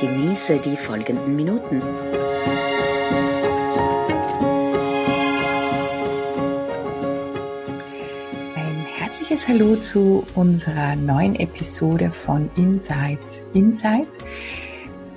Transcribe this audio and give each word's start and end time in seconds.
Genieße 0.00 0.58
die 0.58 0.76
folgenden 0.76 1.36
Minuten. 1.36 1.80
Ein 8.54 8.86
herzliches 8.98 9.48
Hallo 9.48 9.76
zu 9.76 10.26
unserer 10.34 10.96
neuen 10.96 11.34
Episode 11.36 12.12
von 12.12 12.50
Insights 12.56 13.42
Insights. 13.54 14.18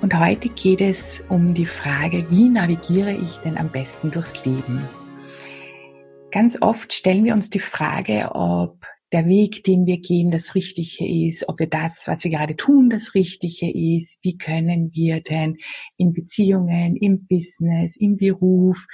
Und 0.00 0.18
heute 0.18 0.48
geht 0.48 0.80
es 0.80 1.24
um 1.28 1.52
die 1.52 1.66
Frage, 1.66 2.24
wie 2.30 2.48
navigiere 2.48 3.12
ich 3.12 3.36
denn 3.38 3.58
am 3.58 3.68
besten 3.68 4.10
durchs 4.10 4.46
Leben? 4.46 4.88
Ganz 6.30 6.56
oft 6.62 6.94
stellen 6.94 7.24
wir 7.24 7.34
uns 7.34 7.50
die 7.50 7.58
Frage, 7.58 8.30
ob 8.32 8.86
der 9.12 9.26
Weg, 9.26 9.64
den 9.64 9.86
wir 9.86 9.98
gehen, 9.98 10.30
das 10.30 10.54
Richtige 10.54 11.06
ist, 11.26 11.48
ob 11.48 11.58
wir 11.58 11.66
das, 11.68 12.06
was 12.06 12.22
wir 12.22 12.30
gerade 12.30 12.56
tun, 12.56 12.90
das 12.90 13.14
Richtige 13.14 13.70
ist, 13.70 14.18
wie 14.22 14.38
können 14.38 14.90
wir 14.94 15.20
denn 15.20 15.56
in 15.96 16.12
Beziehungen, 16.12 16.96
im 16.96 17.26
Business, 17.26 17.96
im 17.96 18.16
Beruf 18.16 18.86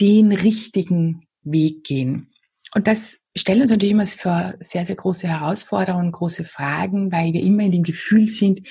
den 0.00 0.32
richtigen 0.32 1.26
Weg 1.42 1.84
gehen. 1.84 2.32
Und 2.74 2.86
das 2.86 3.18
stellt 3.36 3.60
uns 3.60 3.70
natürlich 3.70 3.92
immer 3.92 4.06
für 4.06 4.56
sehr, 4.60 4.84
sehr 4.84 4.96
große 4.96 5.28
Herausforderungen, 5.28 6.10
große 6.10 6.44
Fragen, 6.44 7.12
weil 7.12 7.32
wir 7.32 7.42
immer 7.42 7.62
in 7.64 7.72
dem 7.72 7.82
Gefühl 7.82 8.28
sind, 8.28 8.66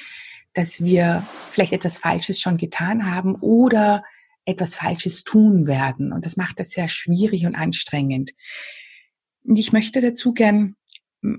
dass 0.54 0.84
wir 0.84 1.26
vielleicht 1.52 1.72
etwas 1.72 1.98
Falsches 1.98 2.42
schon 2.42 2.58
getan 2.58 3.10
haben 3.10 3.36
oder 3.36 4.04
etwas 4.44 4.76
Falsches 4.76 5.24
tun 5.24 5.68
werden. 5.68 6.12
Und 6.12 6.26
das 6.26 6.36
macht 6.36 6.60
das 6.60 6.72
sehr 6.72 6.88
schwierig 6.88 7.46
und 7.46 7.56
anstrengend. 7.56 8.32
Und 9.44 9.58
ich 9.58 9.72
möchte 9.72 10.02
dazu 10.02 10.34
gern 10.34 10.76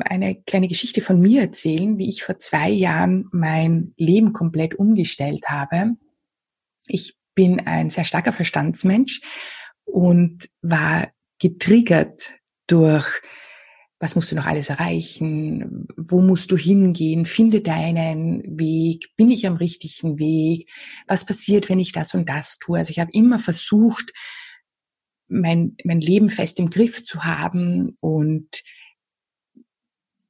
eine 0.00 0.40
kleine 0.42 0.68
Geschichte 0.68 1.00
von 1.00 1.20
mir 1.20 1.42
erzählen, 1.42 1.98
wie 1.98 2.08
ich 2.08 2.22
vor 2.22 2.38
zwei 2.38 2.70
Jahren 2.70 3.28
mein 3.32 3.94
Leben 3.96 4.32
komplett 4.32 4.74
umgestellt 4.74 5.48
habe. 5.48 5.96
Ich 6.86 7.16
bin 7.34 7.60
ein 7.60 7.90
sehr 7.90 8.04
starker 8.04 8.32
Verstandsmensch 8.32 9.20
und 9.84 10.48
war 10.60 11.10
getriggert 11.40 12.32
durch, 12.66 13.20
was 13.98 14.16
musst 14.16 14.32
du 14.32 14.36
noch 14.36 14.46
alles 14.46 14.68
erreichen? 14.68 15.86
Wo 15.96 16.20
musst 16.20 16.50
du 16.50 16.56
hingehen? 16.56 17.24
Finde 17.24 17.60
deinen 17.60 18.58
Weg. 18.58 19.14
Bin 19.16 19.30
ich 19.30 19.46
am 19.46 19.54
richtigen 19.54 20.18
Weg? 20.18 20.70
Was 21.06 21.24
passiert, 21.24 21.68
wenn 21.68 21.78
ich 21.78 21.92
das 21.92 22.14
und 22.14 22.28
das 22.28 22.58
tue? 22.58 22.78
Also 22.78 22.90
ich 22.90 22.98
habe 22.98 23.12
immer 23.12 23.38
versucht, 23.38 24.12
mein, 25.32 25.76
mein 25.84 26.00
Leben 26.00 26.30
fest 26.30 26.60
im 26.60 26.70
Griff 26.70 27.04
zu 27.04 27.24
haben 27.24 27.96
und 28.00 28.62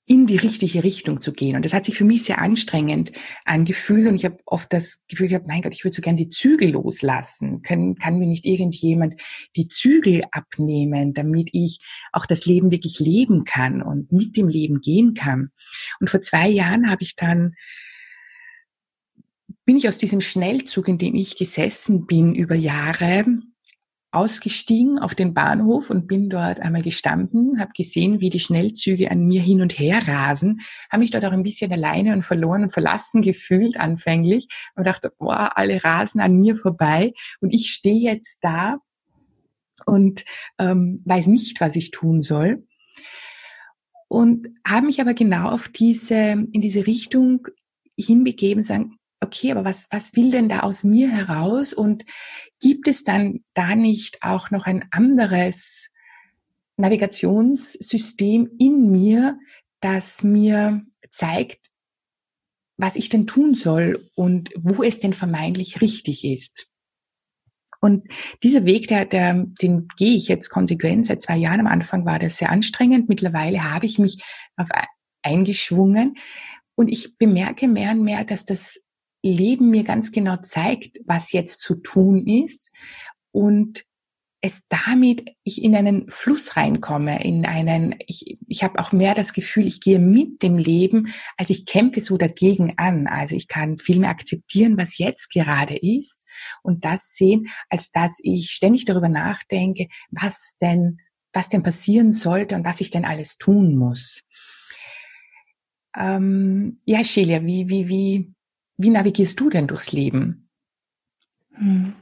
in 0.05 0.27
die 0.27 0.37
richtige 0.37 0.83
Richtung 0.83 1.21
zu 1.21 1.33
gehen. 1.33 1.55
Und 1.57 1.65
das 1.65 1.73
hat 1.73 1.87
sich 1.87 1.97
für 1.97 2.05
mich 2.05 2.25
sehr 2.25 2.41
anstrengend 2.41 3.13
angefühlt. 3.45 4.09
Und 4.09 4.17
ich 4.17 4.25
habe 4.25 4.39
oft 4.47 4.73
das 4.73 5.05
Gefühl 5.09 5.29
gehabt, 5.29 5.47
mein 5.47 5.63
Gott, 5.63 5.73
ich 5.73 5.85
würde 5.85 5.95
so 5.95 6.03
gern 6.03 6.17
die 6.17 6.29
Zügel 6.29 6.73
loslassen. 6.73 7.63
Kann, 7.63 7.95
kann 7.95 8.19
mir 8.19 8.27
nicht 8.27 8.45
irgendjemand 8.45 9.21
die 9.57 9.69
Zügel 9.69 10.23
abnehmen, 10.33 11.15
damit 11.15 11.51
ich 11.53 11.79
auch 12.13 12.27
das 12.27 12.47
Leben 12.47 12.71
wirklich 12.71 12.99
leben 12.99 13.45
kann 13.45 13.81
und 13.81 14.11
mit 14.13 14.37
dem 14.37 14.49
Leben 14.49 14.81
gehen 14.81 15.15
kann. 15.15 15.51
Und 16.01 16.11
vor 16.11 16.21
zwei 16.21 16.49
Jahren 16.49 16.91
habe 16.91 17.03
ich 17.03 17.17
dann 17.17 17.55
bin 19.65 19.77
ich 19.77 19.89
aus 19.89 19.99
diesem 19.99 20.21
Schnellzug, 20.21 20.89
in 20.89 20.99
dem 20.99 21.15
ich 21.15 21.37
gesessen 21.37 22.07
bin 22.07 22.35
über 22.35 22.57
Jahre, 22.57 23.25
ausgestiegen 24.13 24.99
auf 24.99 25.15
den 25.15 25.33
Bahnhof 25.33 25.91
und 25.91 26.07
bin 26.07 26.29
dort 26.29 26.61
einmal 26.61 26.83
gestanden, 26.83 27.59
habe 27.59 27.73
gesehen, 27.75 28.21
wie 28.21 28.29
die 28.31 28.39
Schnellzüge 28.39 29.11
an 29.11 29.27
mir 29.27 29.41
hin 29.41 29.63
und 29.63 29.79
her 29.79 30.07
rasen, 30.07 30.61
habe 30.91 31.01
mich 31.01 31.11
dort 31.11 31.25
auch 31.25 31.33
ein 31.33 31.43
bisschen 31.43 31.73
alleine 31.73 32.13
und 32.13 32.23
verloren 32.23 32.63
und 32.63 32.73
verlassen 32.73 33.23
gefühlt 33.23 33.79
anfänglich 33.79 34.49
und 34.77 34.87
dachte, 34.87 35.13
boah, 35.19 35.53
alle 35.57 35.83
rasen 35.83 36.21
an 36.21 36.37
mir 36.37 36.57
vorbei 36.57 37.13
und 37.41 37.55
ich 37.55 37.71
stehe 37.71 38.13
jetzt 38.13 38.45
da 38.45 38.79
und 39.87 40.25
ähm, 40.59 41.01
weiß 41.07 41.27
nicht, 41.29 41.61
was 41.61 41.75
ich 41.77 41.91
tun 41.91 42.23
soll. 42.23 42.67
Und 44.09 44.49
habe 44.69 44.87
mich 44.87 45.01
aber 45.01 45.15
genau 45.15 45.49
auf 45.49 45.69
diese, 45.69 46.15
in 46.15 46.61
diese 46.61 46.87
Richtung 46.87 47.49
hinbegeben, 47.97 48.63
sagen, 48.63 48.99
okay, 49.23 49.53
aber 49.53 49.65
was, 49.65 49.89
was 49.91 50.15
will 50.17 50.31
denn 50.31 50.49
da 50.49 50.61
aus 50.61 50.85
mir 50.85 51.11
heraus? 51.11 51.73
Und 51.73 52.05
gibt 52.61 52.89
es 52.89 53.05
dann 53.05 53.45
da 53.55 53.75
nicht 53.75 54.23
auch 54.23 54.51
noch 54.51 54.67
ein 54.67 54.85
anderes 54.91 55.91
Navigationssystem 56.77 58.51
in 58.59 58.91
mir, 58.91 59.39
das 59.81 60.23
mir 60.23 60.83
zeigt, 61.11 61.71
was 62.77 62.97
ich 62.97 63.09
denn 63.09 63.27
tun 63.27 63.55
soll 63.55 64.11
und 64.15 64.51
wo 64.57 64.83
es 64.83 64.99
denn 64.99 65.13
vermeintlich 65.13 65.81
richtig 65.81 66.25
ist? 66.25 66.69
Und 67.81 68.07
dieser 68.45 68.65
Weg, 68.65 68.87
der, 68.87 69.07
der, 69.07 69.45
den 69.61 69.89
gehe 69.97 70.15
ich 70.15 70.29
jetzt 70.29 70.51
konsequent. 70.51 71.07
Seit 71.07 71.21
zwei 71.21 71.37
Jahren 71.37 71.61
am 71.61 71.67
Anfang 71.67 72.05
war 72.05 72.21
das 72.21 72.39
sehr 72.39 72.51
anstrengend. 72.51 73.09
Mittlerweile 73.09 73.73
habe 73.73 73.87
ich 73.87 73.99
mich 73.99 74.23
auf 74.57 74.69
eingeschwungen 75.23 76.15
und 76.77 76.89
ich 76.89 77.19
bemerke 77.19 77.67
mehr 77.67 77.91
und 77.91 78.05
mehr, 78.05 78.25
dass 78.25 78.45
das 78.45 78.85
Leben 79.31 79.71
mir 79.71 79.85
ganz 79.85 80.13
genau 80.13 80.37
zeigt, 80.37 80.99
was 81.07 81.33
jetzt 81.33 81.61
zu 81.61 81.77
tun 81.77 82.27
ist 82.27 82.73
und 83.31 83.85
es 84.45 84.63
damit 84.69 85.37
ich 85.45 85.63
in 85.63 85.77
einen 85.77 86.11
Fluss 86.11 86.57
reinkomme, 86.57 87.25
in 87.25 87.47
einen, 87.47 87.95
ich, 88.07 88.39
ich 88.49 88.65
habe 88.65 88.81
auch 88.81 88.91
mehr 88.91 89.15
das 89.15 89.35
Gefühl, 89.35 89.69
ich 89.69 89.81
gehe 89.81 90.01
mit 90.01 90.43
dem 90.43 90.59
Leben, 90.59 91.13
als 91.37 91.51
ich 91.51 91.65
kämpfe 91.65 92.01
so 92.01 92.19
dagegen 92.19 92.75
an. 92.77 93.07
Also 93.07 93.37
ich 93.37 93.47
kann 93.47 93.79
viel 93.79 94.01
mehr 94.01 94.11
akzeptieren, 94.11 94.77
was 94.77 94.99
jetzt 94.99 95.33
gerade 95.33 95.77
ist 95.77 96.27
und 96.63 96.85
das 96.85 97.15
sehen, 97.15 97.47
als 97.71 97.93
dass 97.93 98.19
ich 98.21 98.51
ständig 98.51 98.85
darüber 98.85 99.09
nachdenke, 99.09 99.87
was 100.11 100.57
denn, 100.61 100.99
was 101.33 101.49
denn 101.49 101.63
passieren 101.63 102.11
sollte 102.11 102.57
und 102.57 102.65
was 102.65 102.81
ich 102.81 102.91
denn 102.91 103.05
alles 103.05 103.39
tun 103.39 103.77
muss. 103.77 104.25
Ähm, 105.97 106.79
ja, 106.85 107.05
Shelia, 107.05 107.45
wie, 107.45 107.69
wie, 107.69 107.89
wie, 107.89 108.35
wie 108.79 108.91
navigierst 108.91 109.39
du 109.41 109.51
denn 109.51 109.67
durchs 109.67 109.93
Leben? 109.93 110.49
Hm. 111.53 111.95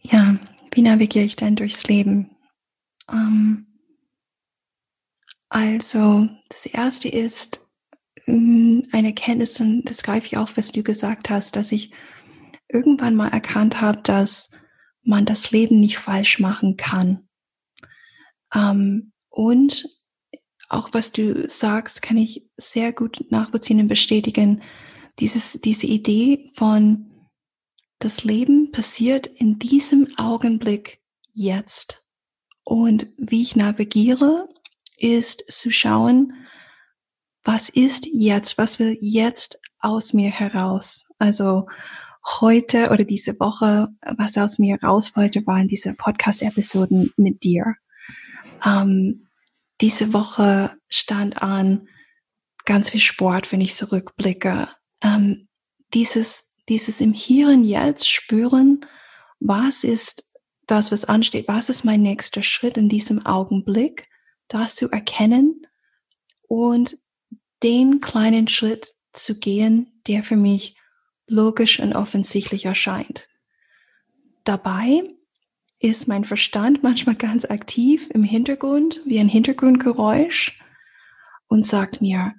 Ja, 0.00 0.38
wie 0.72 0.82
navigiere 0.82 1.24
ich 1.24 1.36
denn 1.36 1.56
durchs 1.56 1.84
Leben? 1.84 2.36
Ähm, 3.10 3.66
also, 5.48 6.28
das 6.48 6.66
erste 6.66 7.08
ist 7.08 7.70
ähm, 8.26 8.82
eine 8.92 9.08
Erkenntnis, 9.08 9.60
und 9.60 9.84
das 9.84 10.02
greife 10.02 10.26
ich 10.26 10.36
auf, 10.36 10.56
was 10.56 10.72
du 10.72 10.82
gesagt 10.82 11.30
hast, 11.30 11.56
dass 11.56 11.72
ich 11.72 11.92
irgendwann 12.68 13.14
mal 13.14 13.28
erkannt 13.28 13.80
habe, 13.80 14.00
dass 14.02 14.52
man 15.02 15.26
das 15.26 15.50
Leben 15.50 15.78
nicht 15.80 15.98
falsch 15.98 16.38
machen 16.38 16.76
kann. 16.76 17.28
Ähm, 18.54 19.12
und 19.28 19.86
auch 20.68 20.90
was 20.92 21.12
du 21.12 21.48
sagst, 21.48 22.00
kann 22.00 22.16
ich 22.16 22.46
sehr 22.56 22.92
gut 22.92 23.26
nachvollziehen 23.30 23.80
und 23.80 23.88
bestätigen, 23.88 24.62
dieses, 25.18 25.60
diese 25.60 25.86
Idee 25.86 26.50
von 26.54 27.28
das 27.98 28.24
Leben 28.24 28.72
passiert 28.72 29.26
in 29.26 29.58
diesem 29.58 30.08
Augenblick 30.16 31.00
jetzt. 31.32 32.04
Und 32.64 33.08
wie 33.16 33.42
ich 33.42 33.56
navigiere, 33.56 34.48
ist 34.96 35.44
zu 35.50 35.70
schauen, 35.70 36.32
was 37.44 37.68
ist 37.68 38.06
jetzt, 38.06 38.58
was 38.58 38.78
will 38.78 38.96
jetzt 39.00 39.58
aus 39.80 40.12
mir 40.12 40.30
heraus. 40.30 41.06
Also 41.18 41.66
heute 42.40 42.90
oder 42.90 43.04
diese 43.04 43.38
Woche, 43.40 43.88
was 44.16 44.38
aus 44.38 44.58
mir 44.58 44.78
raus 44.82 45.16
wollte, 45.16 45.44
waren 45.46 45.66
diese 45.66 45.94
Podcast-Episoden 45.94 47.12
mit 47.16 47.42
dir. 47.42 47.74
Ähm, 48.64 49.28
diese 49.80 50.12
Woche 50.12 50.76
stand 50.88 51.42
an 51.42 51.88
ganz 52.64 52.90
viel 52.90 53.00
Sport, 53.00 53.50
wenn 53.50 53.60
ich 53.60 53.74
zurückblicke 53.74 54.68
ähm, 55.02 55.48
dieses, 55.94 56.56
dieses 56.68 57.00
im 57.00 57.12
Hier 57.12 57.48
und 57.48 57.64
Jetzt 57.64 58.10
spüren, 58.10 58.86
was 59.40 59.84
ist 59.84 60.30
das, 60.66 60.92
was 60.92 61.04
ansteht, 61.04 61.48
was 61.48 61.68
ist 61.68 61.84
mein 61.84 62.02
nächster 62.02 62.42
Schritt 62.42 62.76
in 62.76 62.88
diesem 62.88 63.26
Augenblick, 63.26 64.08
das 64.48 64.76
zu 64.76 64.90
erkennen 64.90 65.66
und 66.48 66.96
den 67.62 68.00
kleinen 68.00 68.48
Schritt 68.48 68.94
zu 69.12 69.38
gehen, 69.38 70.00
der 70.06 70.22
für 70.22 70.36
mich 70.36 70.76
logisch 71.26 71.80
und 71.80 71.94
offensichtlich 71.94 72.64
erscheint. 72.64 73.28
Dabei 74.44 75.02
ist 75.78 76.08
mein 76.08 76.24
Verstand 76.24 76.82
manchmal 76.82 77.16
ganz 77.16 77.44
aktiv 77.44 78.08
im 78.10 78.24
Hintergrund, 78.24 79.00
wie 79.04 79.18
ein 79.18 79.28
Hintergrundgeräusch 79.28 80.60
und 81.48 81.66
sagt 81.66 82.00
mir, 82.00 82.34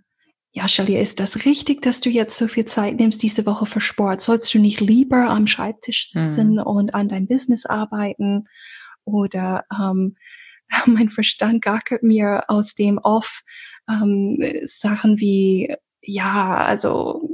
ja, 0.56 0.68
Shelly, 0.68 1.00
ist 1.00 1.20
das 1.20 1.46
richtig, 1.46 1.82
dass 1.82 2.00
du 2.00 2.12
jetzt 2.12 2.38
so 2.38 2.48
viel 2.48 2.66
Zeit 2.66 2.98
nimmst 2.98 3.24
diese 3.24 3.48
Woche 3.48 3.66
für 3.66 3.82
Sport? 3.82 4.22
Sollst 4.22 4.54
du 4.54 4.60
nicht 4.60 4.82
lieber 4.82 5.28
am 5.28 5.48
Schreibtisch 5.48 6.12
sitzen 6.12 6.54
mhm. 6.54 6.60
und 6.60 6.94
an 6.94 7.10
dein 7.10 7.28
Business 7.28 7.66
arbeiten? 7.66 8.46
Oder 9.04 9.66
ähm, 9.72 10.16
mein 10.86 11.10
Verstand 11.10 11.64
gackert 11.64 12.04
mir 12.04 12.44
aus 12.50 12.76
dem 12.76 13.00
off 13.00 13.42
ähm, 13.90 14.38
Sachen 14.66 15.20
wie, 15.20 15.74
ja, 16.02 16.58
also 16.58 17.28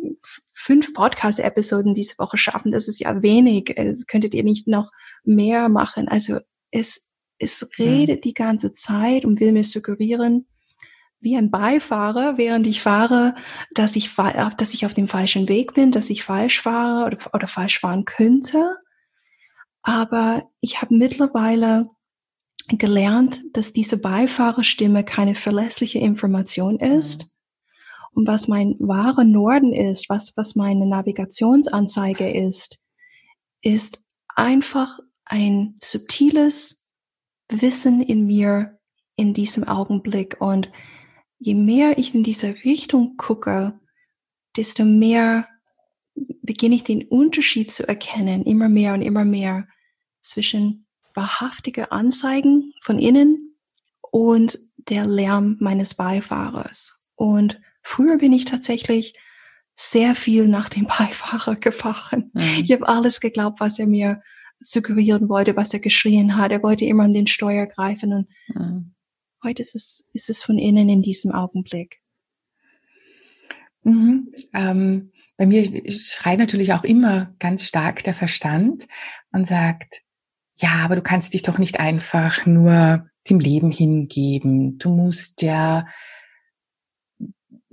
fünf 0.53 0.93
Podcast-Episoden 0.93 1.93
diese 1.93 2.17
Woche 2.19 2.37
schaffen, 2.37 2.71
das 2.71 2.87
ist 2.87 3.01
ja 3.01 3.21
wenig. 3.21 3.73
Es 3.75 4.07
könntet 4.07 4.33
ihr 4.33 4.45
nicht 4.45 4.65
noch 4.65 4.91
mehr 5.25 5.67
machen? 5.67 6.07
Also 6.07 6.39
es, 6.71 7.11
es 7.37 7.69
redet 7.77 8.19
mhm. 8.19 8.21
die 8.21 8.33
ganze 8.33 8.71
Zeit 8.71 9.25
und 9.25 9.41
will 9.41 9.51
mir 9.51 9.65
suggerieren, 9.65 10.47
wie 11.21 11.35
ein 11.35 11.51
Beifahrer, 11.51 12.37
während 12.37 12.65
ich 12.67 12.81
fahre, 12.81 13.35
dass 13.73 13.95
ich, 13.95 14.15
dass 14.15 14.73
ich 14.73 14.85
auf 14.85 14.93
dem 14.93 15.07
falschen 15.07 15.49
Weg 15.49 15.73
bin, 15.73 15.91
dass 15.91 16.09
ich 16.09 16.23
falsch 16.23 16.61
fahre 16.61 17.05
oder, 17.05 17.17
oder 17.33 17.47
falsch 17.47 17.79
fahren 17.79 18.05
könnte. 18.05 18.75
Aber 19.81 20.49
ich 20.61 20.81
habe 20.81 20.95
mittlerweile 20.95 21.83
gelernt, 22.67 23.41
dass 23.53 23.73
diese 23.73 23.99
Beifahrerstimme 23.99 25.03
keine 25.03 25.35
verlässliche 25.35 25.99
Information 25.99 26.79
ist. 26.79 27.23
Mhm. 27.23 27.29
Und 28.11 28.27
was 28.27 28.47
mein 28.47 28.75
wahrer 28.79 29.23
Norden 29.23 29.73
ist, 29.73 30.09
was, 30.09 30.35
was 30.35 30.55
meine 30.55 30.85
Navigationsanzeige 30.85 32.29
ist, 32.29 32.83
ist 33.61 34.03
einfach 34.35 34.99
ein 35.25 35.75
subtiles 35.81 36.87
Wissen 37.49 38.01
in 38.01 38.25
mir 38.25 38.79
in 39.15 39.33
diesem 39.33 39.67
Augenblick. 39.67 40.37
Und 40.39 40.71
je 41.39 41.55
mehr 41.55 41.97
ich 41.97 42.13
in 42.13 42.23
diese 42.23 42.53
Richtung 42.63 43.17
gucke, 43.17 43.79
desto 44.55 44.85
mehr 44.85 45.47
beginne 46.41 46.75
ich 46.75 46.83
den 46.83 47.07
Unterschied 47.07 47.71
zu 47.71 47.87
erkennen, 47.87 48.43
immer 48.43 48.69
mehr 48.69 48.93
und 48.93 49.01
immer 49.01 49.25
mehr 49.25 49.67
zwischen 50.19 50.85
wahrhaftige 51.15 51.91
Anzeigen 51.91 52.73
von 52.81 52.99
innen 52.99 53.55
und 54.01 54.59
der 54.77 55.05
Lärm 55.05 55.57
meines 55.59 55.95
Beifahrers. 55.95 57.11
Und 57.15 57.61
früher 57.81 58.17
bin 58.17 58.33
ich 58.33 58.45
tatsächlich 58.45 59.13
sehr 59.75 60.15
viel 60.15 60.47
nach 60.47 60.69
dem 60.69 60.87
Beifahrer 60.99 61.55
gefahren. 61.55 62.31
Mhm. 62.33 62.63
Ich 62.63 62.71
habe 62.71 62.87
alles 62.87 63.21
geglaubt, 63.21 63.59
was 63.59 63.79
er 63.79 63.87
mir 63.87 64.21
suggerieren 64.59 65.29
wollte, 65.29 65.55
was 65.55 65.73
er 65.73 65.79
geschrien 65.79 66.35
hat. 66.35 66.51
Er 66.51 66.63
wollte 66.63 66.83
immer 66.83 67.03
an 67.03 67.13
den 67.13 67.27
Steuer 67.27 67.65
greifen 67.65 68.13
und 68.13 68.27
mhm. 68.53 68.93
Heute 69.43 69.61
ist 69.61 69.75
es, 69.75 70.09
ist 70.13 70.29
es 70.29 70.43
von 70.43 70.57
innen 70.57 70.89
in 70.89 71.01
diesem 71.01 71.31
Augenblick. 71.31 72.01
Mhm. 73.83 74.33
Ähm, 74.53 75.11
bei 75.37 75.45
mir 75.45 75.63
schreit 75.89 76.39
natürlich 76.39 76.73
auch 76.73 76.83
immer 76.83 77.33
ganz 77.39 77.63
stark 77.63 78.03
der 78.03 78.13
Verstand 78.13 78.87
und 79.31 79.47
sagt, 79.47 80.01
ja, 80.57 80.83
aber 80.83 80.97
du 80.97 81.01
kannst 81.01 81.33
dich 81.33 81.41
doch 81.41 81.57
nicht 81.57 81.79
einfach 81.79 82.45
nur 82.45 83.09
dem 83.29 83.39
Leben 83.39 83.71
hingeben. 83.71 84.77
Du 84.77 84.89
musst 84.89 85.41
ja 85.41 85.85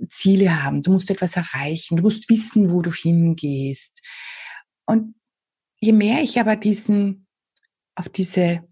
Ziele 0.09 0.63
haben, 0.63 0.83
du 0.83 0.91
musst 0.91 1.11
etwas 1.11 1.35
erreichen, 1.35 1.97
du 1.97 2.03
musst 2.03 2.29
wissen, 2.29 2.71
wo 2.71 2.81
du 2.81 2.93
hingehst. 2.93 4.01
Und 4.85 5.15
je 5.79 5.91
mehr 5.91 6.21
ich 6.21 6.39
aber 6.39 6.55
diesen, 6.55 7.27
auf 7.95 8.07
diese 8.07 8.63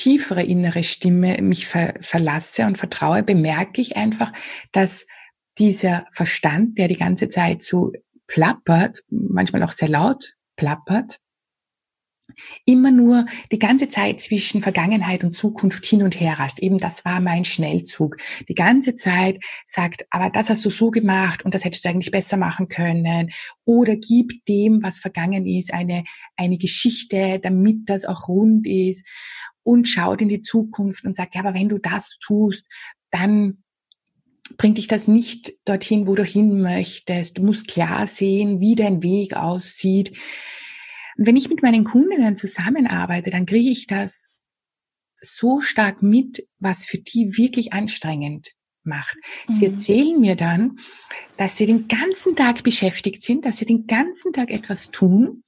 tiefere 0.00 0.42
innere 0.42 0.82
Stimme 0.82 1.36
mich 1.42 1.66
ver 1.66 1.92
verlasse 2.00 2.64
und 2.64 2.78
vertraue, 2.78 3.22
bemerke 3.22 3.82
ich 3.82 3.96
einfach, 3.98 4.32
dass 4.72 5.06
dieser 5.58 6.06
Verstand, 6.10 6.78
der 6.78 6.88
die 6.88 6.96
ganze 6.96 7.28
Zeit 7.28 7.62
so 7.62 7.92
plappert, 8.26 9.00
manchmal 9.10 9.62
auch 9.62 9.72
sehr 9.72 9.88
laut 9.88 10.36
plappert, 10.56 11.18
immer 12.64 12.90
nur 12.90 13.26
die 13.52 13.58
ganze 13.58 13.88
Zeit 13.88 14.22
zwischen 14.22 14.62
Vergangenheit 14.62 15.22
und 15.22 15.36
Zukunft 15.36 15.84
hin 15.84 16.02
und 16.02 16.18
her 16.18 16.38
rast. 16.38 16.60
Eben 16.60 16.78
das 16.78 17.04
war 17.04 17.20
mein 17.20 17.44
Schnellzug. 17.44 18.16
Die 18.48 18.54
ganze 18.54 18.94
Zeit 18.96 19.44
sagt, 19.66 20.06
aber 20.10 20.30
das 20.30 20.48
hast 20.48 20.64
du 20.64 20.70
so 20.70 20.90
gemacht 20.90 21.44
und 21.44 21.54
das 21.54 21.64
hättest 21.64 21.84
du 21.84 21.90
eigentlich 21.90 22.10
besser 22.12 22.38
machen 22.38 22.68
können. 22.68 23.30
Oder 23.64 23.96
gib 23.96 24.44
dem, 24.46 24.82
was 24.82 24.98
vergangen 24.98 25.46
ist, 25.46 25.74
eine, 25.74 26.04
eine 26.36 26.56
Geschichte, 26.56 27.40
damit 27.42 27.88
das 27.90 28.06
auch 28.06 28.28
rund 28.28 28.66
ist 28.66 29.06
und 29.62 29.88
schaut 29.88 30.22
in 30.22 30.28
die 30.28 30.42
Zukunft 30.42 31.04
und 31.04 31.16
sagt, 31.16 31.34
ja, 31.34 31.40
aber 31.40 31.54
wenn 31.54 31.68
du 31.68 31.78
das 31.78 32.18
tust, 32.18 32.66
dann 33.10 33.62
bringt 34.56 34.78
dich 34.78 34.88
das 34.88 35.06
nicht 35.06 35.52
dorthin, 35.64 36.06
wo 36.06 36.14
du 36.14 36.24
hin 36.24 36.60
möchtest. 36.60 37.38
Du 37.38 37.42
musst 37.42 37.68
klar 37.68 38.06
sehen, 38.06 38.60
wie 38.60 38.74
dein 38.74 39.02
Weg 39.02 39.34
aussieht. 39.34 40.10
Und 41.16 41.26
wenn 41.26 41.36
ich 41.36 41.48
mit 41.48 41.62
meinen 41.62 41.84
Kundinnen 41.84 42.36
zusammenarbeite, 42.36 43.30
dann 43.30 43.46
kriege 43.46 43.70
ich 43.70 43.86
das 43.86 44.30
so 45.14 45.60
stark 45.60 46.02
mit, 46.02 46.48
was 46.58 46.84
für 46.84 46.98
die 46.98 47.36
wirklich 47.36 47.72
anstrengend 47.72 48.52
macht. 48.82 49.18
Sie 49.48 49.66
mhm. 49.66 49.74
erzählen 49.74 50.20
mir 50.20 50.36
dann, 50.36 50.78
dass 51.36 51.56
sie 51.56 51.66
den 51.66 51.88
ganzen 51.88 52.34
Tag 52.36 52.62
beschäftigt 52.62 53.22
sind, 53.22 53.44
dass 53.44 53.58
sie 53.58 53.66
den 53.66 53.86
ganzen 53.86 54.32
Tag 54.32 54.50
etwas 54.50 54.90
tun 54.90 55.42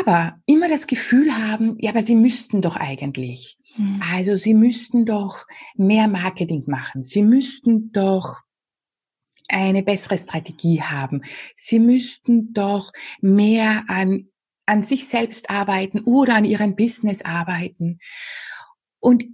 aber 0.00 0.40
immer 0.46 0.68
das 0.68 0.86
Gefühl 0.86 1.32
haben, 1.32 1.76
ja, 1.78 1.90
aber 1.90 2.02
sie 2.02 2.14
müssten 2.14 2.62
doch 2.62 2.76
eigentlich. 2.76 3.58
Mhm. 3.76 4.00
Also 4.12 4.36
sie 4.36 4.54
müssten 4.54 5.06
doch 5.06 5.46
mehr 5.76 6.08
Marketing 6.08 6.64
machen. 6.66 7.02
Sie 7.02 7.22
müssten 7.22 7.92
doch 7.92 8.36
eine 9.48 9.82
bessere 9.82 10.18
Strategie 10.18 10.82
haben. 10.82 11.22
Sie 11.56 11.78
müssten 11.78 12.52
doch 12.52 12.92
mehr 13.20 13.84
an, 13.88 14.28
an 14.66 14.82
sich 14.82 15.08
selbst 15.08 15.50
arbeiten 15.50 16.00
oder 16.00 16.34
an 16.34 16.44
ihrem 16.44 16.76
Business 16.76 17.22
arbeiten. 17.22 17.98
Und 19.00 19.24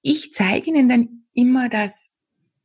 ich 0.00 0.32
zeige 0.32 0.70
ihnen 0.70 0.88
dann 0.88 1.26
immer 1.34 1.68
das, 1.68 2.10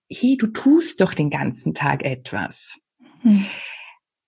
hey, 0.09 0.37
du 0.37 0.47
tust 0.47 1.01
doch 1.01 1.13
den 1.13 1.29
ganzen 1.29 1.73
Tag 1.73 2.03
etwas. 2.03 2.79
Mhm. 3.23 3.45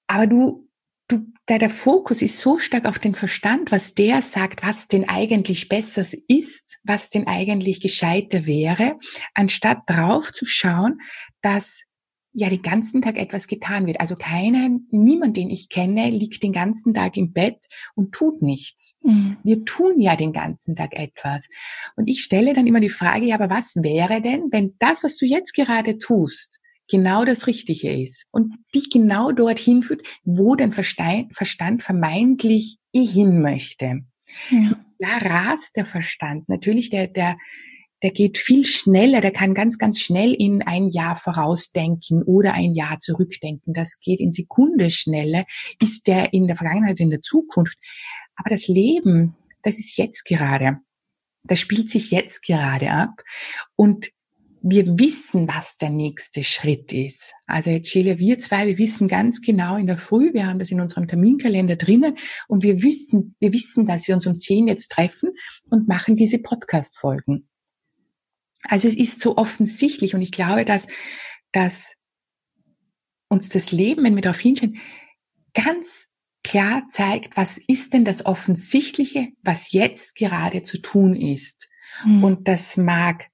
Aber 0.07 0.27
du 0.27 0.64
du, 1.07 1.25
der, 1.47 1.59
der 1.59 1.69
Fokus 1.69 2.21
ist 2.21 2.39
so 2.39 2.57
stark 2.57 2.85
auf 2.85 3.00
den 3.00 3.15
Verstand, 3.15 3.71
was 3.71 3.93
der 3.93 4.21
sagt, 4.21 4.65
was 4.65 4.88
denn 4.88 5.07
eigentlich 5.07 5.69
besser 5.69 6.05
ist, 6.27 6.79
was 6.83 7.09
denn 7.09 7.27
eigentlich 7.27 7.81
gescheiter 7.81 8.45
wäre, 8.45 8.97
anstatt 9.33 9.79
drauf 9.88 10.33
zu 10.33 10.45
schauen, 10.45 11.00
dass 11.41 11.83
ja 12.38 12.50
den 12.50 12.62
ganzen 12.62 13.01
Tag 13.01 13.17
etwas 13.17 13.47
getan 13.47 13.85
wird. 13.85 14.01
Also 14.01 14.15
keiner, 14.15 14.69
niemand, 14.91 15.38
den 15.38 15.50
ich 15.50 15.69
kenne, 15.69 16.09
liegt 16.09 16.43
den 16.43 16.51
ganzen 16.51 16.93
Tag 16.93 17.15
im 17.15 17.31
Bett 17.31 17.65
und 17.95 18.13
tut 18.13 18.41
nichts. 18.41 18.97
Mhm. 19.03 19.38
Wir 19.43 19.63
tun 19.63 20.01
ja 20.01 20.17
den 20.17 20.33
ganzen 20.33 20.75
Tag 20.75 20.93
etwas. 21.00 21.47
Und 21.95 22.07
ich 22.07 22.21
stelle 22.21 22.53
dann 22.53 22.67
immer 22.67 22.81
die 22.81 22.89
Frage, 22.89 23.25
ja, 23.25 23.35
aber 23.35 23.50
was 23.50 23.75
wäre 23.77 24.21
denn, 24.21 24.50
wenn 24.51 24.75
das, 24.79 25.01
was 25.01 25.15
du 25.15 25.25
jetzt 25.25 25.53
gerade 25.53 25.97
tust, 25.97 26.59
genau 26.89 27.25
das 27.25 27.48
Richtige 27.48 28.01
ist 28.01 28.25
und 28.32 28.54
dich 28.74 28.89
genau 28.89 29.32
dorthin 29.32 29.84
führt, 29.84 30.08
wo 30.24 30.56
dein 30.56 30.72
Verstand 30.72 31.84
vermeintlich 31.84 32.77
eh 32.94 33.06
hin 33.06 33.42
möchte. 33.42 34.01
Ja. 34.50 34.80
Da 35.00 35.18
rast 35.18 35.75
der 35.75 35.86
Verstand. 35.86 36.48
Natürlich, 36.48 36.89
der, 36.89 37.08
der, 37.08 37.38
der 38.01 38.12
geht 38.12 38.38
viel 38.38 38.65
schneller, 38.65 39.22
der 39.22 39.32
kann 39.32 39.54
ganz, 39.54 39.77
ganz 39.77 40.00
schnell 40.00 40.34
in 40.34 40.62
ein 40.62 40.89
Jahr 40.89 41.15
vorausdenken 41.15 42.24
oder 42.24 42.54
ein 42.54 42.74
Jahr 42.74 43.00
zurückdenken. 43.00 43.74
Das 43.74 44.00
geht 44.00 44.20
in 44.20 44.32
Sekunde 44.32 44.89
schneller, 44.89 45.46
ist 45.82 46.08
der 46.08 46.34
in 46.34 46.48
der 46.48 46.56
Vergangenheit, 46.56 47.00
in 47.00 47.10
der 47.10 47.22
Zukunft. 47.22 47.77
Aber 48.36 48.50
das 48.50 48.68
Leben, 48.68 49.36
das 49.63 49.80
ist 49.80 49.98
jetzt 49.98 50.24
gerade. 50.24 50.80
Das 51.44 51.60
spielt 51.60 51.89
sich 51.89 52.12
jetzt 52.12 52.44
gerade 52.44 52.92
ab. 52.92 53.22
Und 53.75 54.10
wir 54.67 54.98
wissen, 54.98 55.48
was 55.48 55.77
der 55.77 55.91
nächste 55.91 56.43
Schritt 56.43 56.91
ist. 56.91 57.34
Also 57.45 57.69
jetzt 57.69 57.91
Sheila, 57.91 58.17
wir 58.17 58.39
zwei, 58.39 58.65
wir 58.65 58.79
wissen 58.79 59.07
ganz 59.07 59.41
genau 59.41 59.77
in 59.77 59.86
der 59.86 60.00
Früh, 60.00 60.34
wir 60.34 60.48
haben 60.48 60.57
das 60.57 60.72
in 60.72 60.81
unserem 60.81 61.07
Terminkalender 61.07 61.75
drinnen 61.75 62.17
und 62.48 62.63
wir 62.63 62.81
wissen, 62.81 63.36
wir 63.39 63.53
wissen, 63.53 63.86
dass 63.86 64.07
wir 64.07 64.15
uns 64.15 64.25
um 64.25 64.39
zehn 64.39 64.67
jetzt 64.67 64.91
treffen 64.91 65.29
und 65.69 65.88
machen 65.88 66.15
diese 66.15 66.39
Podcast-Folgen. 66.39 67.48
Also 68.63 68.88
es 68.88 68.95
ist 68.95 69.22
so 69.22 69.38
offensichtlich 69.38 70.15
und 70.15 70.24
ich 70.24 70.31
glaube, 70.31 70.65
dass, 70.65 70.88
dass 71.51 71.93
uns 73.27 73.50
das 73.50 73.72
Leben, 73.72 74.03
wenn 74.03 74.15
wir 74.15 74.24
darauf 74.24 74.39
hinschauen, 74.39 74.79
ganz 75.53 76.07
klar 76.43 76.88
zeigt, 76.89 77.38
was 77.38 77.60
ist 77.67 77.93
denn 77.93 78.03
das 78.03 78.25
Offensichtliche, 78.25 79.27
was 79.43 79.74
jetzt 79.74 80.15
gerade 80.15 80.63
zu 80.63 80.81
tun 80.81 81.15
ist. 81.15 81.69
Mhm. 82.03 82.24
Und 82.24 82.48
das 82.48 82.77
mag 82.77 83.29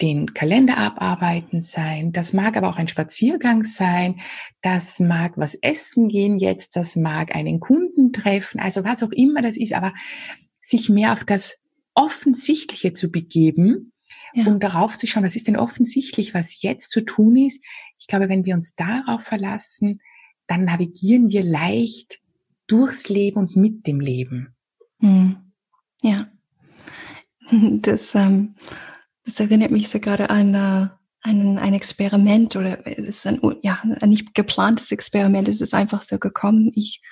den 0.00 0.34
Kalender 0.34 0.78
abarbeiten 0.78 1.60
sein, 1.60 2.12
das 2.12 2.32
mag 2.32 2.56
aber 2.56 2.68
auch 2.68 2.78
ein 2.78 2.88
Spaziergang 2.88 3.64
sein, 3.64 4.20
das 4.62 5.00
mag 5.00 5.36
was 5.36 5.54
essen 5.54 6.08
gehen 6.08 6.38
jetzt, 6.38 6.76
das 6.76 6.96
mag 6.96 7.34
einen 7.34 7.60
Kunden 7.60 8.12
treffen, 8.12 8.60
also 8.60 8.84
was 8.84 9.02
auch 9.02 9.12
immer 9.12 9.42
das 9.42 9.56
ist, 9.56 9.72
aber 9.72 9.92
sich 10.60 10.88
mehr 10.88 11.12
auf 11.12 11.24
das 11.24 11.58
Offensichtliche 11.94 12.92
zu 12.92 13.10
begeben, 13.10 13.92
ja. 14.32 14.46
um 14.46 14.60
darauf 14.60 14.96
zu 14.96 15.06
schauen, 15.06 15.24
was 15.24 15.36
ist 15.36 15.48
denn 15.48 15.56
offensichtlich, 15.56 16.34
was 16.34 16.62
jetzt 16.62 16.92
zu 16.92 17.02
tun 17.02 17.36
ist. 17.36 17.62
Ich 17.98 18.06
glaube, 18.06 18.28
wenn 18.28 18.44
wir 18.44 18.54
uns 18.54 18.74
darauf 18.74 19.22
verlassen, 19.22 20.00
dann 20.46 20.64
navigieren 20.64 21.30
wir 21.30 21.44
leicht 21.44 22.20
durchs 22.66 23.08
Leben 23.08 23.38
und 23.38 23.56
mit 23.56 23.86
dem 23.86 24.00
Leben. 24.00 24.54
Hm. 25.00 25.52
Ja. 26.02 26.30
Das, 27.52 28.14
ähm, 28.14 28.54
das 29.24 29.40
erinnert 29.40 29.70
mich 29.70 29.88
so 29.88 30.00
gerade 30.00 30.30
an 30.30 30.54
äh, 30.54 30.88
ein, 31.22 31.58
ein 31.58 31.74
Experiment 31.74 32.56
oder 32.56 32.86
es 32.86 33.06
ist 33.06 33.26
ein, 33.26 33.40
ja, 33.62 33.80
ein 34.00 34.08
nicht 34.08 34.34
geplantes 34.34 34.90
Experiment. 34.90 35.48
Es 35.48 35.60
ist 35.60 35.74
einfach 35.74 36.02
so 36.02 36.18
gekommen. 36.18 36.72
Ich 36.74 37.02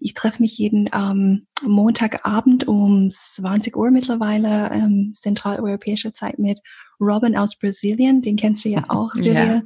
ich 0.00 0.14
treffe 0.14 0.42
mich 0.42 0.58
jeden 0.58 0.88
ähm, 0.92 1.46
Montagabend 1.62 2.66
um 2.68 3.08
20 3.08 3.76
Uhr 3.76 3.90
mittlerweile 3.90 4.70
ähm, 4.70 5.12
zentraleuropäischer 5.14 6.14
Zeit 6.14 6.38
mit 6.38 6.60
Robin 7.00 7.36
aus 7.36 7.58
Brasilien. 7.58 8.22
Den 8.22 8.36
kennst 8.36 8.64
du 8.64 8.68
ja 8.68 8.84
auch, 8.88 9.12
Silvia. 9.12 9.44
Ja. 9.54 9.62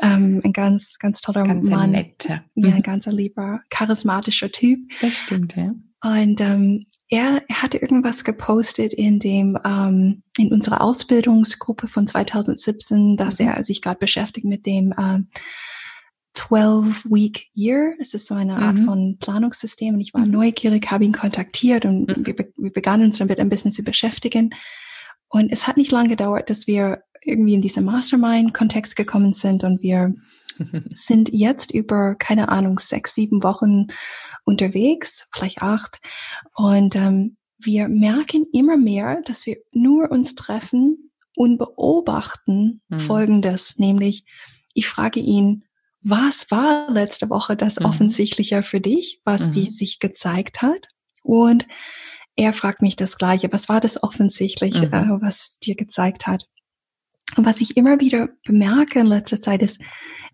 Ähm, 0.00 0.40
ein 0.44 0.52
ganz, 0.52 0.98
ganz 0.98 1.20
toller 1.20 1.42
ganz 1.42 1.68
Mann. 1.68 1.90
Netter. 1.90 2.44
Ja, 2.54 2.68
ein 2.68 2.76
mhm. 2.76 2.82
ganz 2.82 3.06
lieber, 3.06 3.60
charismatischer 3.70 4.52
Typ. 4.52 4.80
Das 5.00 5.14
stimmt, 5.14 5.56
ja. 5.56 5.74
Und 6.02 6.40
ähm, 6.40 6.86
er, 7.10 7.42
er 7.48 7.62
hatte 7.62 7.78
irgendwas 7.78 8.22
gepostet 8.22 8.92
in 8.92 9.18
dem 9.18 9.58
ähm, 9.64 10.22
in 10.38 10.52
unserer 10.52 10.80
Ausbildungsgruppe 10.80 11.88
von 11.88 12.06
2017, 12.06 13.16
dass 13.16 13.40
mhm. 13.40 13.48
er 13.48 13.64
sich 13.64 13.82
gerade 13.82 13.98
beschäftigt 13.98 14.46
mit 14.46 14.64
dem 14.64 14.94
ähm, 14.96 15.28
12-Week-Year. 16.36 17.94
Es 17.98 18.14
ist 18.14 18.28
so 18.28 18.34
eine 18.34 18.56
Art 18.56 18.76
mhm. 18.76 18.84
von 18.84 19.18
Planungssystem 19.18 19.94
und 19.94 20.00
ich 20.00 20.14
war 20.14 20.24
mhm. 20.24 20.30
neugierig, 20.30 20.88
habe 20.90 21.04
ihn 21.04 21.12
kontaktiert 21.12 21.84
und 21.84 22.06
mhm. 22.06 22.26
wir, 22.26 22.36
wir 22.56 22.72
begannen 22.72 23.06
uns 23.06 23.18
damit 23.18 23.40
ein 23.40 23.48
bisschen 23.48 23.72
zu 23.72 23.82
beschäftigen. 23.82 24.54
Und 25.28 25.50
es 25.50 25.66
hat 25.66 25.76
nicht 25.76 25.90
lange 25.90 26.08
gedauert, 26.10 26.48
dass 26.48 26.68
wir 26.68 27.02
irgendwie 27.22 27.54
in 27.54 27.60
diesen 27.60 27.84
Mastermind-Kontext 27.84 28.94
gekommen 28.94 29.32
sind 29.32 29.64
und 29.64 29.82
wir 29.82 30.14
sind 30.94 31.30
jetzt 31.32 31.72
über, 31.74 32.14
keine 32.14 32.48
Ahnung, 32.50 32.78
sechs, 32.78 33.14
sieben 33.14 33.42
Wochen 33.42 33.88
unterwegs, 34.44 35.28
vielleicht 35.32 35.62
acht. 35.62 36.00
Und 36.54 36.96
ähm, 36.96 37.36
wir 37.58 37.88
merken 37.88 38.46
immer 38.52 38.76
mehr, 38.76 39.20
dass 39.24 39.46
wir 39.46 39.58
nur 39.72 40.10
uns 40.10 40.34
treffen 40.34 41.10
und 41.36 41.58
beobachten 41.58 42.80
mhm. 42.88 42.98
Folgendes, 43.00 43.78
nämlich 43.78 44.24
ich 44.74 44.86
frage 44.88 45.20
ihn, 45.20 45.64
was 46.02 46.50
war 46.50 46.90
letzte 46.90 47.28
Woche 47.28 47.56
das 47.56 47.80
mhm. 47.80 47.86
Offensichtliche 47.86 48.62
für 48.62 48.80
dich, 48.80 49.20
was 49.24 49.48
mhm. 49.48 49.52
die 49.52 49.70
sich 49.70 49.98
gezeigt 49.98 50.62
hat? 50.62 50.88
Und 51.22 51.66
er 52.36 52.52
fragt 52.52 52.80
mich 52.80 52.96
das 52.96 53.18
Gleiche. 53.18 53.52
Was 53.52 53.68
war 53.68 53.80
das 53.80 54.02
Offensichtliche, 54.02 54.86
mhm. 54.86 54.94
äh, 54.94 55.22
was 55.22 55.58
dir 55.58 55.74
gezeigt 55.74 56.26
hat? 56.26 56.46
Und 57.36 57.46
was 57.46 57.60
ich 57.60 57.76
immer 57.76 58.00
wieder 58.00 58.28
bemerke 58.44 59.00
in 59.00 59.06
letzter 59.06 59.40
Zeit 59.40 59.62
ist, 59.62 59.80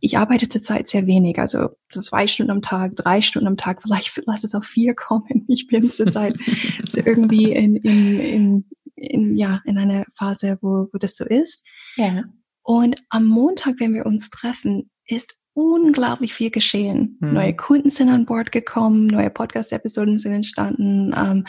ich 0.01 0.19
arbeite 0.19 0.49
zurzeit 0.49 0.89
sehr 0.89 1.07
wenig, 1.07 1.39
also 1.39 1.71
zwei 1.89 2.27
Stunden 2.27 2.53
am 2.53 2.63
Tag, 2.63 2.97
drei 2.97 3.23
Stunden 3.23 3.49
am 3.49 3.57
Tag, 3.57 3.83
vielleicht 3.83 4.23
lass 4.27 4.45
es 4.45 4.55
auf 4.55 4.65
vier 4.65 4.95
kommen. 4.95 5.45
Ich 5.49 5.67
bin 5.67 5.91
zurzeit 5.91 6.37
so 6.85 7.01
irgendwie 7.01 7.53
in, 7.53 7.77
in, 7.77 8.21
in, 8.21 8.65
in, 8.95 9.37
ja, 9.37 9.63
in 9.65 9.79
einer 9.79 10.05
Phase, 10.15 10.59
wo, 10.61 10.89
wo 10.93 10.99
das 10.99 11.17
so 11.17 11.25
ist. 11.25 11.67
Ja. 11.97 12.25
Und 12.63 13.03
am 13.11 13.27
Montag, 13.27 13.77
wenn 13.79 13.95
wir 13.95 14.07
uns 14.07 14.31
treffen, 14.31 14.91
ist 15.07 15.39
unglaublich 15.55 16.35
viel 16.35 16.51
geschehen. 16.51 17.17
Mhm. 17.21 17.33
Neue 17.33 17.57
Kunden 17.57 17.89
sind 17.89 18.11
an 18.11 18.27
Bord 18.27 18.53
gekommen, 18.53 19.07
neue 19.07 19.31
Podcast-Episoden 19.31 20.19
sind 20.19 20.33
entstanden, 20.33 21.15
ähm, 21.17 21.47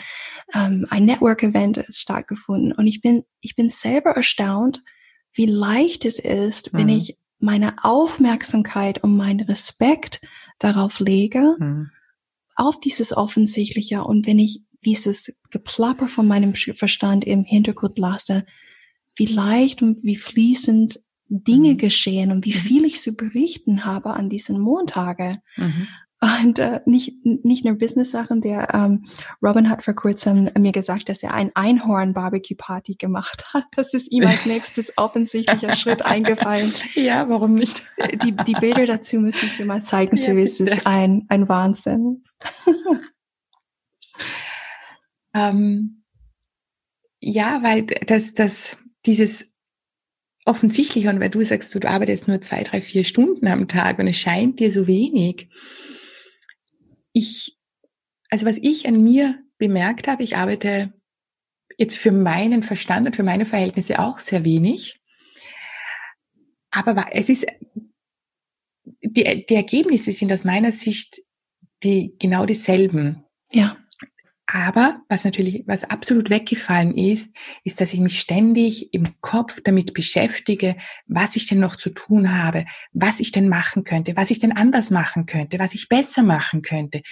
ähm, 0.54 0.86
ein 0.88 1.04
Network-Event 1.04 1.76
ist 1.76 2.00
stattgefunden. 2.00 2.72
Und 2.72 2.86
ich 2.86 3.02
bin, 3.02 3.24
ich 3.42 3.54
bin 3.54 3.68
selber 3.68 4.12
erstaunt, 4.12 4.82
wie 5.32 5.46
leicht 5.46 6.04
es 6.04 6.18
ist, 6.18 6.72
mhm. 6.72 6.78
wenn 6.78 6.88
ich 6.88 7.18
meine 7.38 7.84
Aufmerksamkeit 7.84 9.02
und 9.02 9.16
meinen 9.16 9.40
Respekt 9.40 10.20
darauf 10.58 10.98
lege, 11.00 11.56
mhm. 11.58 11.90
auf 12.56 12.80
dieses 12.80 13.16
Offensichtliche 13.16 14.02
und 14.02 14.26
wenn 14.26 14.38
ich 14.38 14.62
dieses 14.84 15.36
Geplapper 15.50 16.08
von 16.08 16.26
meinem 16.26 16.54
Verstand 16.54 17.24
im 17.24 17.44
Hintergrund 17.44 17.98
lasse, 17.98 18.44
wie 19.16 19.26
leicht 19.26 19.82
und 19.82 20.02
wie 20.04 20.16
fließend 20.16 21.00
Dinge 21.28 21.74
mhm. 21.74 21.78
geschehen 21.78 22.32
und 22.32 22.44
wie 22.44 22.54
mhm. 22.54 22.60
viel 22.60 22.84
ich 22.84 23.00
zu 23.00 23.14
berichten 23.14 23.84
habe 23.84 24.10
an 24.14 24.28
diesen 24.28 24.58
Montage. 24.58 25.40
Mhm. 25.56 25.88
Und 26.20 26.58
äh, 26.58 26.80
nicht, 26.84 27.24
nicht 27.24 27.64
nur 27.64 27.78
Business-Sachen. 27.78 28.40
Der 28.40 28.74
ähm, 28.74 29.04
Robin 29.40 29.70
hat 29.70 29.82
vor 29.82 29.94
kurzem 29.94 30.50
mir 30.58 30.72
gesagt, 30.72 31.08
dass 31.08 31.22
er 31.22 31.32
ein 31.32 31.52
Einhorn-Barbecue-Party 31.54 32.96
gemacht 32.96 33.44
hat. 33.54 33.64
Das 33.76 33.94
ist 33.94 34.10
ihm 34.10 34.26
als 34.26 34.44
nächstes 34.44 34.94
offensichtlicher 34.96 35.76
Schritt 35.76 36.02
eingefallen. 36.02 36.72
Ja, 36.94 37.28
warum 37.28 37.54
nicht? 37.54 37.82
Die, 38.24 38.32
die 38.32 38.54
Bilder 38.54 38.86
dazu 38.86 39.20
müsste 39.20 39.46
ich 39.46 39.56
dir 39.56 39.66
mal 39.66 39.82
zeigen, 39.82 40.16
ja. 40.16 40.34
Es 40.34 40.58
ist 40.58 40.86
ein, 40.86 41.26
ein 41.28 41.48
Wahnsinn. 41.48 42.24
ähm, 45.34 46.02
ja, 47.20 47.60
weil 47.62 47.86
das, 47.86 48.34
das, 48.34 48.76
dieses 49.06 49.52
offensichtlich, 50.44 51.06
und 51.06 51.20
weil 51.20 51.30
du 51.30 51.44
sagst, 51.44 51.74
du 51.74 51.86
arbeitest 51.86 52.26
nur 52.26 52.40
zwei, 52.40 52.64
drei, 52.64 52.80
vier 52.80 53.04
Stunden 53.04 53.46
am 53.46 53.68
Tag 53.68 53.98
und 53.98 54.08
es 54.08 54.16
scheint 54.16 54.58
dir 54.58 54.72
so 54.72 54.86
wenig. 54.86 55.48
Ich, 57.18 57.58
also 58.30 58.46
was 58.46 58.58
ich 58.58 58.86
an 58.86 59.02
mir 59.02 59.42
bemerkt 59.58 60.06
habe, 60.06 60.22
ich 60.22 60.36
arbeite 60.36 60.92
jetzt 61.76 61.98
für 61.98 62.12
meinen 62.12 62.62
Verstand 62.62 63.06
und 63.06 63.16
für 63.16 63.24
meine 63.24 63.44
Verhältnisse 63.44 63.98
auch 63.98 64.20
sehr 64.20 64.44
wenig. 64.44 65.00
Aber 66.70 67.06
es 67.10 67.28
ist, 67.28 67.46
die, 69.02 69.46
die 69.46 69.54
Ergebnisse 69.54 70.12
sind 70.12 70.32
aus 70.32 70.44
meiner 70.44 70.70
Sicht 70.70 71.20
die 71.82 72.14
genau 72.18 72.44
dieselben. 72.46 73.24
Ja. 73.52 73.76
Aber 74.50 75.02
was 75.10 75.26
natürlich, 75.26 75.64
was 75.66 75.84
absolut 75.84 76.30
weggefallen 76.30 76.96
ist, 76.96 77.36
ist, 77.64 77.82
dass 77.82 77.92
ich 77.92 78.00
mich 78.00 78.18
ständig 78.18 78.94
im 78.94 79.20
Kopf 79.20 79.60
damit 79.62 79.92
beschäftige, 79.92 80.74
was 81.06 81.36
ich 81.36 81.46
denn 81.46 81.60
noch 81.60 81.76
zu 81.76 81.90
tun 81.90 82.34
habe, 82.42 82.64
was 82.92 83.20
ich 83.20 83.30
denn 83.30 83.50
machen 83.50 83.84
könnte, 83.84 84.16
was 84.16 84.30
ich 84.30 84.38
denn 84.38 84.52
anders 84.56 84.90
machen 84.90 85.26
könnte, 85.26 85.58
was 85.58 85.74
ich 85.74 85.90
besser 85.90 86.22
machen 86.22 86.62
könnte. 86.62 87.02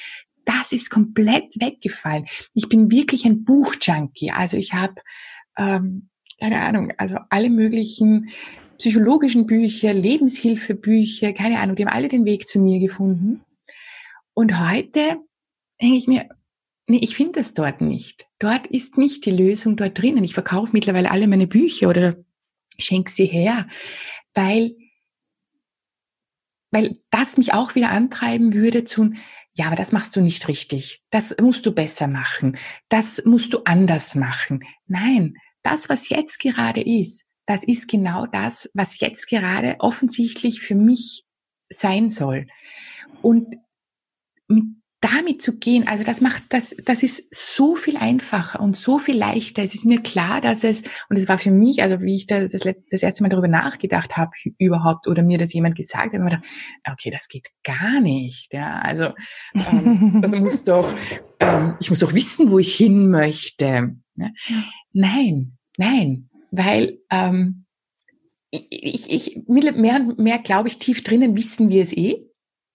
Das 0.47 0.73
ist 0.73 0.89
komplett 0.89 1.61
weggefallen. 1.61 2.25
Ich 2.55 2.71
bin 2.71 2.91
wirklich 2.91 3.27
ein 3.27 3.45
Buchjunkie. 3.45 4.31
Also 4.31 4.57
ich 4.57 4.73
habe, 4.73 4.95
ähm, 5.59 6.09
keine 6.41 6.63
Ahnung, 6.63 6.95
also 6.97 7.19
alle 7.29 7.51
möglichen 7.51 8.31
psychologischen 8.79 9.47
Bücher, 9.47 9.93
Lebenshilfebücher, 9.93 11.35
keine 11.35 11.59
Ahnung, 11.61 11.77
die 11.77 11.85
haben 11.85 11.93
alle 11.93 12.09
den 12.09 12.25
Weg 12.25 12.49
zu 12.49 12.61
mir 12.61 12.81
gefunden. 12.81 13.43
Und 14.33 14.59
heute 14.59 15.19
denke 15.83 15.97
ich 15.97 16.07
mir, 16.07 16.31
Nee, 16.89 16.99
ich 17.03 17.17
finde 17.17 17.41
es 17.41 17.53
dort 17.55 17.81
nicht. 17.81 18.29
Dort 18.39 18.69
ist 18.69 18.97
nicht 18.97 19.27
die 19.27 19.33
Lösung 19.33 19.77
dort 19.77 20.01
drinnen. 20.01 20.23
Ich 20.23 20.35
verkaufe 20.35 20.73
mittlerweile 20.73 21.11
alle 21.11 21.27
meine 21.27 21.49
Bücher 21.49 21.89
oder 21.89 22.17
schenke 22.79 23.11
sie 23.11 23.27
her, 23.27 23.67
weil, 24.35 24.77
weil 26.71 26.99
das 27.11 27.39
mich 27.39 27.55
auch 27.55 27.75
wieder 27.75 27.91
antreiben 27.91 28.55
würde 28.55 28.85
zu, 28.85 29.13
ja, 29.55 29.67
aber 29.67 29.77
das 29.77 29.93
machst 29.93 30.15
du 30.15 30.21
nicht 30.21 30.47
richtig. 30.49 31.03
Das 31.11 31.35
musst 31.41 31.67
du 31.67 31.73
besser 31.73 32.07
machen. 32.07 32.57
Das 32.89 33.25
musst 33.25 33.55
du 33.55 33.63
anders 33.65 34.15
machen. 34.15 34.65
Nein, 34.87 35.35
das, 35.63 35.89
was 35.89 36.09
jetzt 36.11 36.39
gerade 36.39 36.83
ist, 36.83 37.27
das 37.47 37.65
ist 37.65 37.89
genau 37.89 38.27
das, 38.27 38.71
was 38.75 39.01
jetzt 39.01 39.29
gerade 39.29 39.77
offensichtlich 39.79 40.61
für 40.61 40.75
mich 40.75 41.25
sein 41.69 42.11
soll. 42.11 42.47
Und 43.23 43.57
mit 44.47 44.65
damit 45.01 45.43
zu 45.43 45.59
gehen, 45.59 45.87
also 45.87 46.05
das 46.05 46.21
macht, 46.21 46.45
das, 46.49 46.75
das 46.85 47.03
ist 47.03 47.35
so 47.35 47.77
viel 47.77 47.97
einfacher 47.97 48.61
und 48.61 48.77
so 48.77 48.99
viel 48.99 49.17
leichter. 49.17 49.63
Es 49.63 49.75
ist 49.75 49.85
mir 49.85 50.01
klar, 50.01 50.41
dass 50.41 50.65
es, 50.65 50.83
und 51.09 51.17
es 51.17 51.29
war 51.29 51.39
für 51.39 51.51
mich, 51.51 51.83
also 51.83 52.01
wie 52.01 52.15
ich 52.15 52.27
da 52.27 52.41
das, 52.41 52.63
das 52.63 53.03
erste 53.03 53.23
Mal 53.23 53.29
darüber 53.29 53.49
nachgedacht 53.49 54.17
habe 54.17 54.31
überhaupt 54.59 55.07
oder 55.07 55.23
mir 55.23 55.39
das 55.39 55.53
jemand 55.53 55.77
gesagt 55.77 56.15
hat, 56.15 56.21
gedacht, 56.21 56.45
okay, 56.91 57.11
das 57.11 57.29
geht 57.29 57.49
gar 57.63 58.01
nicht. 58.01 58.53
Ja, 58.53 58.81
also 58.81 59.11
ähm, 59.55 60.19
das 60.23 60.33
muss 60.33 60.65
doch, 60.65 60.93
ähm, 61.41 61.77
ich 61.79 61.91
muss 61.91 62.01
doch 62.01 62.15
wissen, 62.15 62.51
wo 62.51 62.59
ich 62.59 62.75
hin 62.75 63.11
möchte. 63.11 63.97
Ja? 64.17 64.31
Nein, 64.93 65.59
nein, 65.77 66.31
weil 66.51 66.99
ähm, 67.11 67.67
ich, 68.51 68.67
ich, 68.71 69.11
ich 69.11 69.43
mehr 69.47 69.97
und 69.97 70.19
mehr 70.19 70.39
glaube 70.39 70.69
ich 70.69 70.79
tief 70.79 71.05
drinnen 71.05 71.37
wissen 71.37 71.69
wir 71.69 71.83
es 71.83 71.93
eh. 71.93 72.27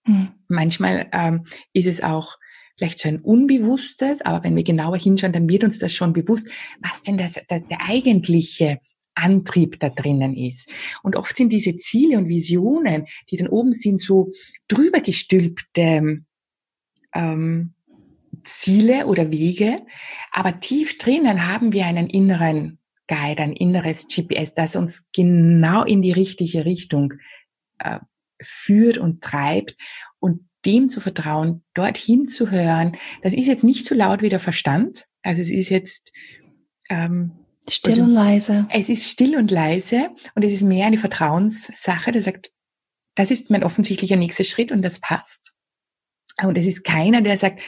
Mhm. 0.04 0.32
Manchmal 0.48 1.08
ähm, 1.12 1.46
ist 1.72 1.86
es 1.86 2.02
auch 2.02 2.36
vielleicht 2.76 3.00
so 3.00 3.08
ein 3.08 3.20
Unbewusstes, 3.20 4.22
aber 4.22 4.44
wenn 4.44 4.56
wir 4.56 4.64
genauer 4.64 4.96
hinschauen, 4.96 5.32
dann 5.32 5.48
wird 5.48 5.64
uns 5.64 5.78
das 5.78 5.94
schon 5.94 6.12
bewusst, 6.12 6.48
was 6.80 7.02
denn 7.02 7.18
das, 7.18 7.40
das 7.48 7.66
der 7.68 7.88
eigentliche 7.88 8.78
Antrieb 9.14 9.78
da 9.78 9.90
drinnen 9.90 10.36
ist. 10.36 10.72
Und 11.02 11.16
oft 11.16 11.36
sind 11.36 11.52
diese 11.52 11.76
Ziele 11.76 12.16
und 12.18 12.28
Visionen, 12.28 13.06
die 13.30 13.36
dann 13.36 13.48
oben 13.48 13.72
sind, 13.72 14.00
so 14.00 14.32
drüber 14.68 15.00
gestülpte 15.00 16.24
ähm, 17.14 17.74
Ziele 18.44 19.06
oder 19.06 19.30
Wege, 19.30 19.82
aber 20.32 20.58
tief 20.60 20.98
drinnen 20.98 21.46
haben 21.48 21.72
wir 21.72 21.86
einen 21.86 22.08
inneren 22.08 22.78
Guide, 23.06 23.42
ein 23.42 23.52
inneres 23.52 24.08
GPS, 24.08 24.54
das 24.54 24.74
uns 24.74 25.06
genau 25.12 25.84
in 25.84 26.00
die 26.00 26.12
richtige 26.12 26.64
Richtung 26.64 27.12
äh, 27.78 27.98
führt 28.42 28.98
und 28.98 29.22
treibt 29.22 29.76
und 30.18 30.48
dem 30.64 30.88
zu 30.88 31.00
vertrauen, 31.00 31.64
dorthin 31.74 32.28
zu 32.28 32.50
hören. 32.50 32.96
Das 33.22 33.32
ist 33.32 33.46
jetzt 33.46 33.64
nicht 33.64 33.86
so 33.86 33.94
laut 33.94 34.22
wie 34.22 34.28
der 34.28 34.40
Verstand. 34.40 35.06
Also 35.22 35.42
es 35.42 35.50
ist 35.50 35.70
jetzt 35.70 36.12
ähm, 36.88 37.32
still 37.68 37.92
also, 37.92 38.04
und 38.04 38.12
leise. 38.12 38.66
Es 38.70 38.88
ist 38.88 39.08
still 39.08 39.36
und 39.36 39.50
leise 39.50 40.10
und 40.34 40.44
es 40.44 40.52
ist 40.52 40.62
mehr 40.62 40.86
eine 40.86 40.98
Vertrauenssache, 40.98 42.12
der 42.12 42.22
sagt, 42.22 42.52
das 43.14 43.30
ist 43.30 43.50
mein 43.50 43.64
offensichtlicher 43.64 44.16
nächster 44.16 44.44
Schritt 44.44 44.72
und 44.72 44.82
das 44.82 45.00
passt. 45.00 45.54
Und 46.42 46.56
es 46.56 46.66
ist 46.66 46.84
keiner, 46.84 47.20
der 47.20 47.36
sagt, 47.36 47.60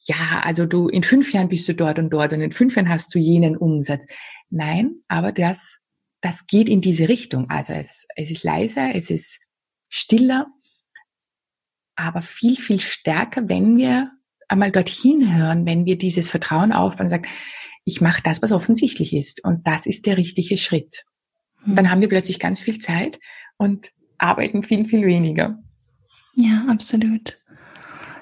ja, 0.00 0.40
also 0.42 0.66
du, 0.66 0.88
in 0.88 1.02
fünf 1.02 1.32
Jahren 1.32 1.48
bist 1.48 1.68
du 1.68 1.74
dort 1.74 1.98
und 1.98 2.10
dort 2.10 2.32
und 2.32 2.40
in 2.40 2.52
fünf 2.52 2.74
Jahren 2.74 2.88
hast 2.88 3.14
du 3.14 3.18
jenen 3.18 3.56
Umsatz. 3.56 4.06
Nein, 4.48 4.96
aber 5.08 5.30
das, 5.30 5.78
das 6.22 6.46
geht 6.46 6.68
in 6.68 6.80
diese 6.80 7.08
Richtung. 7.08 7.48
Also 7.50 7.74
es, 7.74 8.06
es 8.16 8.30
ist 8.30 8.42
leiser, 8.42 8.94
es 8.94 9.10
ist 9.10 9.40
stiller, 9.90 10.46
aber 11.96 12.22
viel, 12.22 12.56
viel 12.56 12.80
stärker, 12.80 13.48
wenn 13.48 13.76
wir 13.76 14.10
einmal 14.48 14.70
dorthin 14.70 15.36
hören, 15.36 15.66
wenn 15.66 15.84
wir 15.84 15.98
dieses 15.98 16.30
Vertrauen 16.30 16.72
aufbauen 16.72 17.06
und 17.06 17.10
sagen, 17.10 17.28
ich 17.84 18.00
mache 18.00 18.22
das, 18.24 18.40
was 18.40 18.52
offensichtlich 18.52 19.14
ist 19.14 19.44
und 19.44 19.66
das 19.66 19.86
ist 19.86 20.06
der 20.06 20.16
richtige 20.16 20.56
Schritt. 20.56 21.04
Und 21.66 21.76
dann 21.76 21.86
hm. 21.86 21.90
haben 21.90 22.00
wir 22.00 22.08
plötzlich 22.08 22.38
ganz 22.38 22.60
viel 22.60 22.78
Zeit 22.78 23.18
und 23.58 23.90
arbeiten 24.16 24.62
viel, 24.62 24.86
viel 24.86 25.06
weniger. 25.06 25.58
Ja, 26.34 26.66
absolut. 26.68 27.38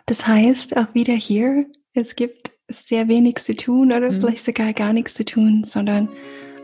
Das 0.07 0.27
heißt, 0.27 0.77
auch 0.77 0.95
wieder 0.95 1.15
hier, 1.15 1.67
es 1.93 2.17
gibt 2.17 2.51
sehr 2.69 3.09
wenig 3.09 3.37
zu 3.37 3.55
tun 3.55 3.93
oder 3.93 4.11
mhm. 4.11 4.21
vielleicht 4.21 4.45
sogar 4.45 4.73
gar 4.73 4.93
nichts 4.93 5.15
zu 5.15 5.25
tun, 5.25 5.65
sondern 5.65 6.09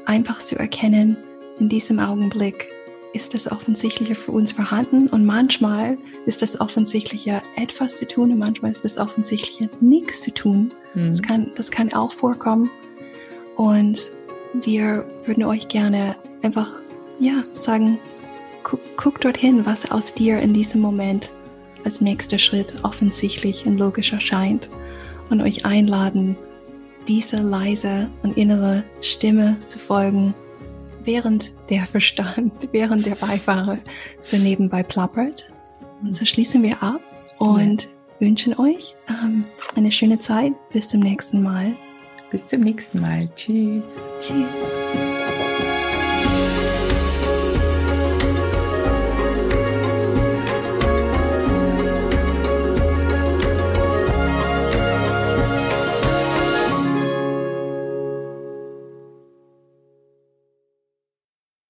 einfach 0.07 0.39
zu 0.39 0.57
erkennen, 0.57 1.17
in 1.59 1.69
diesem 1.69 1.99
Augenblick 1.99 2.67
ist 3.15 3.33
das 3.33 3.51
Offensichtliche 3.51 4.15
für 4.15 4.33
uns 4.33 4.53
vorhanden 4.53 5.07
und 5.07 5.25
manchmal 5.25 5.97
ist 6.27 6.43
das 6.43 6.61
Offensichtliche 6.61 7.41
etwas 7.57 7.97
zu 7.97 8.07
tun 8.07 8.33
und 8.33 8.39
manchmal 8.39 8.73
ist 8.73 8.85
das 8.85 8.99
Offensichtliche 8.99 9.71
nichts 9.81 10.21
zu 10.21 10.35
tun. 10.35 10.73
Mhm. 10.95 11.07
Das, 11.07 11.23
kann, 11.23 11.51
das 11.55 11.71
kann 11.71 11.93
auch 11.93 12.13
vorkommen 12.13 12.69
und 13.57 14.11
wir 14.53 15.07
würden 15.25 15.45
euch 15.45 15.69
gerne 15.69 16.17
einfach 16.43 16.75
ja, 17.21 17.45
sagen, 17.55 17.99
guck, 18.65 18.81
guck 18.97 19.21
dorthin, 19.21 19.65
was 19.65 19.91
aus 19.91 20.13
dir 20.13 20.41
in 20.41 20.53
diesem 20.53 20.81
Moment 20.81 21.31
als 21.85 22.01
nächster 22.01 22.39
Schritt 22.39 22.75
offensichtlich 22.83 23.67
und 23.67 23.79
logisch 23.79 24.13
erscheint 24.13 24.69
und 25.31 25.41
euch 25.41 25.65
einladen, 25.65 26.37
dieser 27.07 27.41
leise 27.41 28.09
und 28.23 28.37
innere 28.37 28.83
Stimme 29.01 29.57
zu 29.67 29.79
folgen, 29.79 30.35
während 31.05 31.53
der 31.71 31.87
Verstand, 31.87 32.53
während 32.73 33.07
der 33.07 33.15
Beifahrer 33.15 33.79
so 34.21 34.37
nebenbei 34.37 34.83
plappert. 34.83 35.51
Und 36.03 36.15
so 36.15 36.25
schließen 36.25 36.63
wir 36.63 36.83
ab 36.83 37.01
und 37.39 37.85
ja. 37.85 37.89
wünschen 38.21 38.59
euch 38.59 38.95
ähm, 39.09 39.45
eine 39.75 39.93
schöne 39.93 40.19
Zeit. 40.19 40.53
Bis 40.73 40.89
zum 40.89 41.01
nächsten 41.01 41.43
Mal. 41.43 41.73
Bis 42.31 42.47
zum 42.49 42.61
nächsten 42.61 43.01
Mal. 43.01 43.29
Tschüss. 43.37 44.01
Tschüss. 44.21 44.84